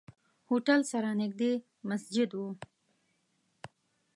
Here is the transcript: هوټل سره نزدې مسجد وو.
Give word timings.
هوټل 0.49 0.81
سره 0.91 1.09
نزدې 1.19 1.53
مسجد 1.87 2.29
وو. 2.35 2.49